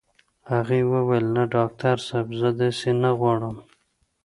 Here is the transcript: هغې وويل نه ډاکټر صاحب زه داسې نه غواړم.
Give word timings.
هغې 0.51 0.81
وويل 0.93 1.25
نه 1.35 1.43
ډاکټر 1.53 1.95
صاحب 2.07 2.27
زه 2.39 2.49
داسې 2.61 2.89
نه 3.01 3.09
غواړم. 3.19 3.55